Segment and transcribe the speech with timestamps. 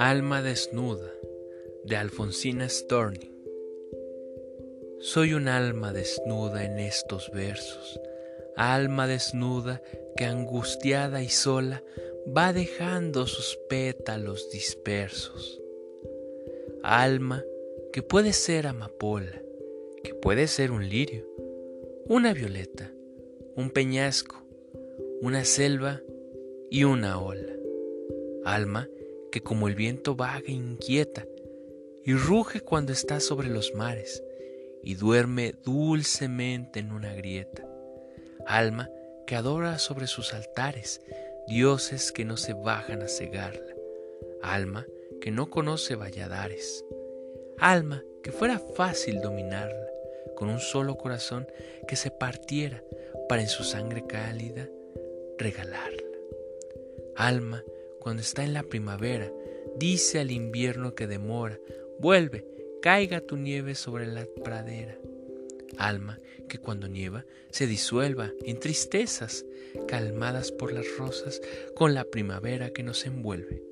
[0.00, 1.12] Alma desnuda
[1.82, 3.32] de Alfonsina Storni.
[5.00, 8.00] Soy un alma desnuda en estos versos,
[8.54, 9.82] alma desnuda
[10.16, 11.82] que angustiada y sola
[12.24, 15.60] va dejando sus pétalos dispersos.
[16.84, 17.44] Alma
[17.92, 19.42] que puede ser amapola,
[20.04, 21.26] que puede ser un lirio,
[22.06, 22.92] una violeta,
[23.56, 24.36] un peñasco,
[25.22, 26.02] una selva
[26.70, 27.52] y una ola.
[28.44, 28.88] Alma
[29.30, 31.26] que como el viento vaga e inquieta,
[32.04, 34.22] y ruge cuando está sobre los mares,
[34.82, 37.66] y duerme dulcemente en una grieta.
[38.46, 38.88] Alma
[39.26, 41.02] que adora sobre sus altares
[41.46, 43.74] dioses que no se bajan a cegarla.
[44.42, 44.86] Alma
[45.20, 46.84] que no conoce valladares.
[47.58, 49.88] Alma que fuera fácil dominarla,
[50.36, 51.46] con un solo corazón
[51.86, 52.82] que se partiera
[53.28, 54.68] para en su sangre cálida
[55.38, 56.02] regalarla.
[57.16, 57.64] Alma
[58.08, 59.30] cuando está en la primavera,
[59.76, 61.58] dice al invierno que demora,
[61.98, 62.46] vuelve,
[62.80, 64.96] caiga tu nieve sobre la pradera.
[65.76, 69.44] Alma que cuando nieva se disuelva en tristezas,
[69.86, 71.42] calmadas por las rosas
[71.76, 73.62] con la primavera que nos envuelve.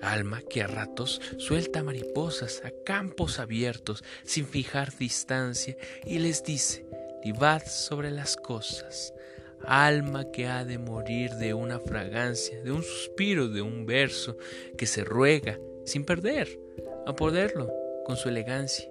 [0.00, 6.84] Alma que a ratos suelta mariposas a campos abiertos sin fijar distancia y les dice,
[7.24, 9.14] livad sobre las cosas,
[9.64, 14.36] alma que ha de morir de una fragancia, de un suspiro, de un verso
[14.76, 16.58] que se ruega sin perder
[17.06, 17.72] a poderlo
[18.04, 18.90] con su elegancia,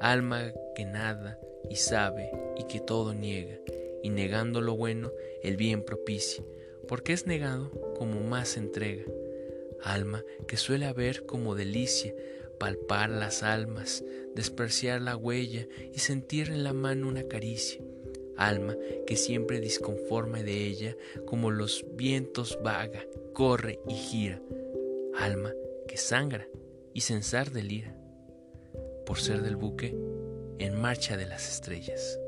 [0.00, 1.38] alma que nada
[1.68, 3.58] y sabe y que todo niega,
[4.02, 6.44] y negando lo bueno, el bien propicia,
[6.88, 9.04] porque es negado como más entrega,
[9.82, 12.14] alma que suele haber como delicia
[12.58, 17.80] palpar las almas, despreciar la huella y sentir en la mano una caricia,
[18.36, 24.40] alma que siempre disconforme de ella, como los vientos vaga, corre y gira,
[25.16, 25.52] alma
[25.88, 26.48] que sangra
[26.94, 27.96] y censar delira,
[29.06, 29.96] por ser del buque
[30.58, 32.18] en marcha de las estrellas.